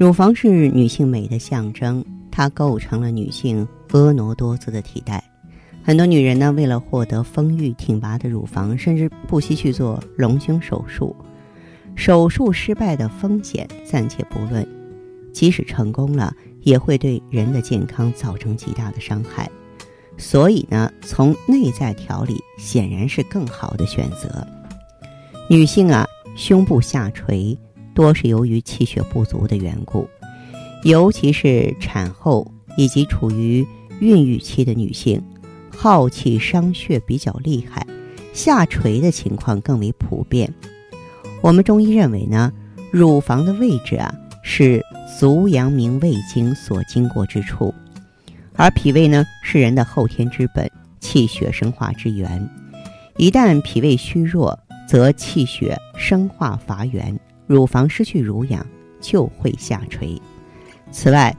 [0.00, 5.22] 乳房是女性美的象征，它构成了女性婀娜多姿的体态。
[5.82, 11.14] 很多女人呢，为了获得丰腴挺拔的乳房，甚至不惜去做隆胸手术。
[11.96, 14.66] 手术失败的风险暂且不论，
[15.34, 19.50] 即使成功了，也会对人的健康造成极大的伤害。
[20.16, 24.46] 所以呢，从内在调理显然是更好的选择。
[25.50, 27.54] 女性啊，胸部下垂
[28.00, 30.08] 多是由于气血不足的缘故，
[30.84, 33.66] 尤其是产后以及处于
[34.00, 35.22] 孕育期的女性，
[35.70, 37.86] 耗气伤血比较厉害，
[38.32, 40.50] 下垂的情况更为普遍。
[41.42, 42.50] 我们中医认为呢，
[42.90, 44.82] 乳房的位置啊是
[45.18, 47.74] 足阳明胃经所经过之处，
[48.56, 50.66] 而脾胃呢是人的后天之本，
[51.00, 52.48] 气血生化之源。
[53.18, 58.64] 一旦脾胃虚弱，则气血生化乏源，乳房失去乳养
[59.00, 60.16] 就会下垂。
[60.92, 61.36] 此外，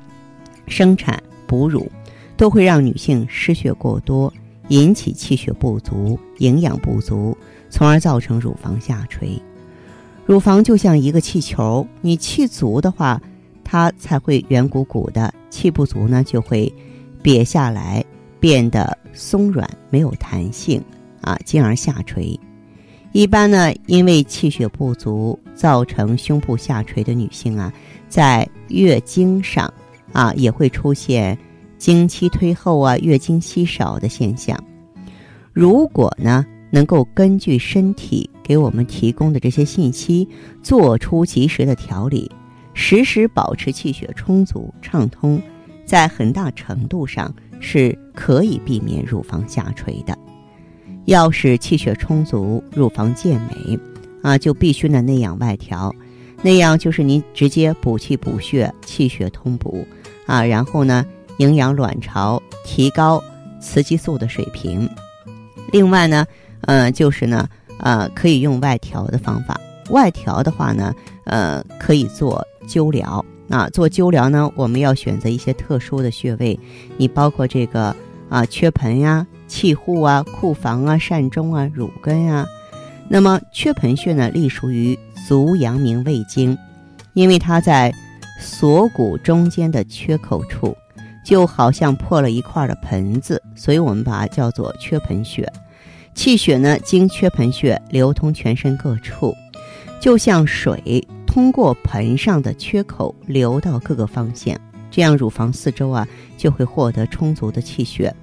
[0.67, 1.90] 生产、哺乳
[2.36, 4.34] 都会让女性失血过多，
[4.67, 7.38] 引起气血不足、营养不足，
[7.70, 9.42] 从而造成乳房下垂。
[10.26, 13.21] 乳房就像一个气球，你气足的话，
[13.64, 16.70] 它才会圆鼓鼓的；气不足呢，就会
[17.23, 18.04] 瘪下来，
[18.38, 20.83] 变得松软没有弹性
[21.21, 22.38] 啊，进而下垂。
[23.14, 27.72] 一般呢，因为气血不足造成胸部下垂的女性啊，
[28.08, 29.72] 在月经上
[30.14, 31.38] 啊也会出现
[31.77, 34.58] 经期推后啊、月经稀少的现象。
[35.52, 40.26] 如果呢，能够根据身体给我们提供的这些信息，
[40.64, 42.32] 做出及时的调理，
[42.73, 45.42] 时时保持气血充足畅通，
[45.86, 50.17] 在很大程度上是可以避免乳房下垂的。
[51.06, 53.80] 要使气血充足、乳房健美，
[54.22, 55.94] 啊，就必须呢内养外调。
[56.42, 59.86] 内养就是您直接补气补血、气血通补，
[60.26, 61.06] 啊，然后呢
[61.38, 63.23] 营养卵巢，提高
[63.60, 64.89] 雌激素的水平。
[65.72, 66.26] 另外呢。
[66.66, 69.60] 嗯，就是呢，呃，可以用外调的方法。
[69.89, 73.68] 外调的话呢，呃，可以做灸疗啊。
[73.70, 76.60] 做灸疗呢，我们要选择一些特殊的穴位，
[76.98, 77.95] 你包括这个
[78.30, 82.48] 啊，缺盆呀、气户啊、库房啊、膻中啊、乳根啊。
[83.10, 84.98] 那么缺盆穴呢，隶属于
[85.28, 86.58] 足阳明胃经，
[87.14, 87.94] 因为它在
[88.39, 90.73] 锁骨中间的缺口处，
[91.26, 95.45] 就好像破了一块的盆子，所以我们把它叫做缺盆穴。
[96.16, 99.36] 气血呢，经缺盆穴流通全身各处，
[100.00, 104.58] 就像水通过盆上的缺口流到各个方向，
[104.89, 106.08] 这样乳房四周啊
[106.38, 108.16] 就会获得充足的气血，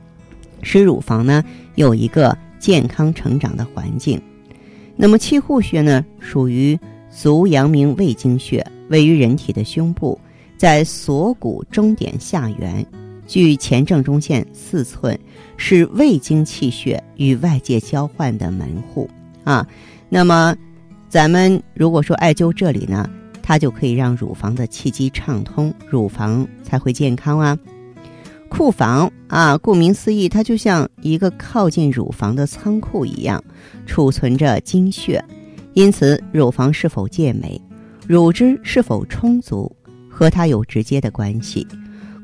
[0.62, 1.42] 使乳房呢
[1.74, 4.20] 有一个健康成长的环境。
[4.96, 6.78] 那么气户穴呢，属于
[7.10, 10.18] 足阳明胃经穴，位于人体的胸部，
[10.56, 12.84] 在锁骨中点下缘。
[13.26, 15.18] 距前正中线四寸，
[15.58, 19.08] 是胃经气血与外界交换的门户
[19.44, 19.68] 啊。
[20.08, 20.56] 那么，
[21.10, 23.08] 咱们如果说艾灸这里呢，
[23.42, 27.56] 它就可以让乳房的气机畅通，乳房才会健康啊。
[28.48, 33.42] 库房啊，顾名思义，它就像一个靠近乳房的仓库一样，
[33.86, 35.22] 储存着精血。
[35.74, 37.60] 因此，乳房是否健美，
[38.06, 39.70] 乳汁是否充足，
[40.08, 41.66] 和它有直接的关系。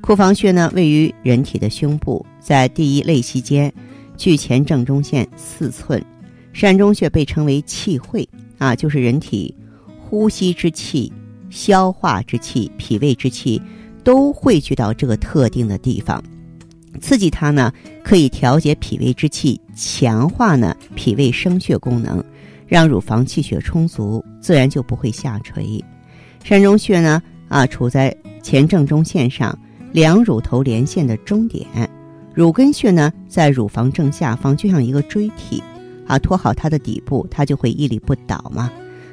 [0.01, 3.73] 库房穴呢，位于人体的胸部，在第一肋隙间，
[4.17, 6.03] 距前正中线四寸。
[6.53, 8.29] 膻中穴被称为气会
[8.59, 9.55] 啊，就是人体
[10.01, 11.13] 呼吸之气、
[11.49, 13.61] 消化之气、脾胃之气
[14.05, 16.23] 都汇聚到这个特定的地方。
[17.01, 17.73] 刺激它呢，
[18.05, 22.23] 可以调节脾胃之气，强化呢脾胃生血功能，
[22.69, 25.83] 让乳房气血充足，自然就不会下垂。
[26.45, 28.17] 膻中穴呢，啊，处在。
[28.45, 29.59] 前正中线上
[29.91, 31.67] 两乳头连线的中点。
[32.35, 35.63] 乳根穴呢，在乳房正下方，就像一个锥体，
[36.07, 38.71] 啊，托好它的底部，它就会屹立不倒嘛。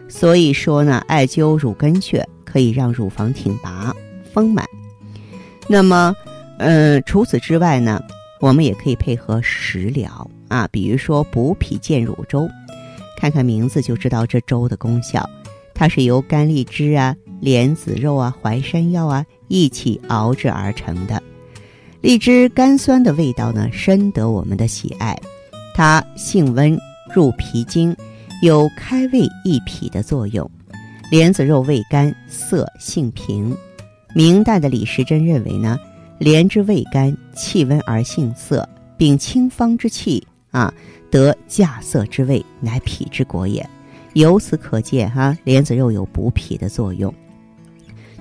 [0.10, 3.96] 所以说呢，艾灸乳根穴可以让乳房挺拔
[4.34, 4.66] 丰满。
[5.72, 6.14] 那么，
[6.58, 8.04] 嗯，除此之外呢，
[8.42, 12.46] 我们也可以配合食疗啊，比如说补脾健乳粥，
[13.18, 15.26] 看看名字就知道这粥的功效。
[15.74, 21.24] 它是由干荔枝啊、莲子肉啊、淮山药啊一起熬制而成的。
[22.02, 25.18] 荔枝甘酸的味道呢，深得我们的喜爱。
[25.74, 26.78] 它性温，
[27.16, 27.96] 入脾经，
[28.42, 30.52] 有开胃益脾的作用。
[31.10, 33.56] 莲子肉味甘，色性平。
[34.13, 35.80] 明代的李时珍认为呢，
[36.19, 38.68] 莲之味甘，气温而性涩，
[38.98, 40.74] 秉清芳之气啊，
[41.10, 43.68] 得稼色之味，乃脾之果也。
[44.13, 47.13] 由此可见，哈，莲子肉有补脾的作用。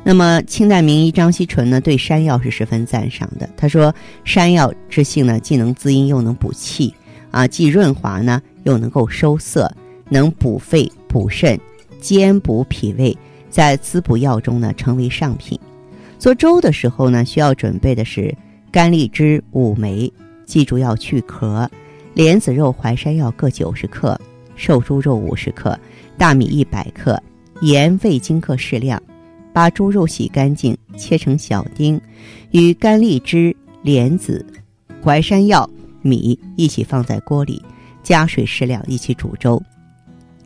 [0.04, 3.50] 那么，清代名医张锡纯呢，对山药是十分赞赏的。
[3.56, 3.92] 他说，
[4.24, 6.94] 山药之性呢，既能滋阴，又能补气，
[7.32, 9.70] 啊，既润滑呢，又能够收涩，
[10.08, 11.60] 能补肺补肾，
[12.00, 13.14] 兼补脾胃，
[13.50, 15.58] 在滋补药中呢，成为上品。
[16.20, 18.36] 做粥的时候呢，需要准备的是
[18.70, 20.12] 干荔枝五枚，
[20.44, 21.66] 记住要去壳；
[22.12, 24.20] 莲子肉、淮山药各九十克，
[24.54, 25.76] 瘦猪肉五十克，
[26.18, 27.20] 大米一百克，
[27.62, 29.02] 盐、味精各适量。
[29.54, 31.98] 把猪肉洗干净，切成小丁，
[32.50, 34.44] 与干荔枝、莲子、
[35.02, 35.68] 淮山药、
[36.02, 37.62] 米一起放在锅里，
[38.02, 39.60] 加水适量，一起煮粥。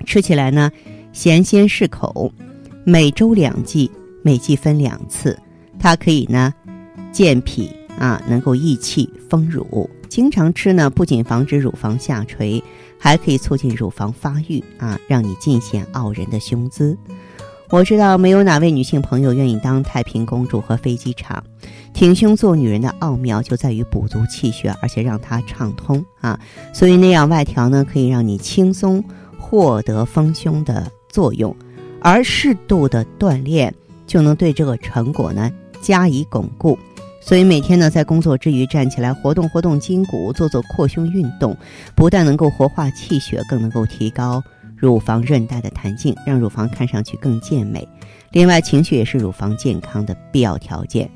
[0.07, 0.71] 吃起来呢，
[1.13, 2.33] 咸鲜适口。
[2.85, 3.91] 每周两剂，
[4.23, 5.37] 每剂分两次。
[5.79, 6.53] 它可以呢，
[7.13, 9.89] 健脾啊，能够益气丰乳。
[10.09, 12.63] 经常吃呢，不仅防止乳房下垂，
[12.99, 16.97] 还可以促进乳房发育啊，让你尽显傲人的胸姿。
[17.71, 21.43] 我知道没有哪位女性朋友愿意当太平公主和飞机场，
[21.93, 26.39] 挺胸做女人的奥妙就在于补足气血，而且让它畅通啊。
[26.73, 29.03] 所以那样外调呢，可以让你轻松
[29.37, 31.57] 获得丰胸的作用，
[32.01, 33.75] 而适度的锻炼
[34.07, 35.51] 就能对这个成果呢
[35.85, 36.79] 加以巩固。
[37.21, 41.57] 所以每天呢在工作之余站起来活动活动筋骨，做做扩胸运动，
[41.95, 44.43] 不但能够活化气血，更能够提高。
[44.77, 47.87] 乳房韧带的弹性，让乳房看上去更健美。
[48.33, 51.09] 另外，情绪也是乳房健康的必要条件。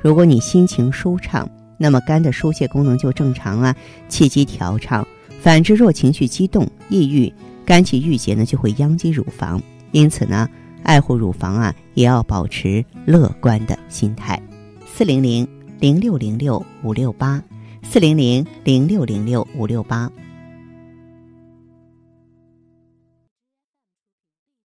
[0.00, 3.74] 如果你心情舒畅，那么肝的疏泄功能就正常啊，
[4.08, 5.04] 气机调畅。
[5.40, 7.32] 反之，若情绪激动、抑郁，
[7.64, 9.60] 肝气郁结呢，就会殃及乳房。
[9.90, 10.48] 因此呢，
[10.86, 14.40] 爱护乳房啊，也要保持乐观的心态。
[14.86, 15.46] 四零零
[15.80, 17.42] 零六零六五六八，
[17.82, 20.10] 四零零零六零六五六八。